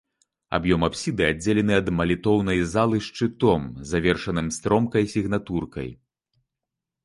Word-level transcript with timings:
Аб'ём 0.57 0.85
апсіды 0.87 1.23
аддзелены 1.33 1.73
ад 1.81 1.91
малітоўнай 1.99 2.59
залы 2.73 2.97
шчытом, 3.09 3.61
завершаным 3.93 4.47
стромкай 4.59 5.03
сігнатуркай. 5.15 5.89